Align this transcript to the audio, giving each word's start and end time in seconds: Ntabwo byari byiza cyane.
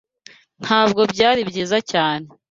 Ntabwo 0.63 1.01
byari 1.13 1.41
byiza 1.49 1.77
cyane. 1.91 2.27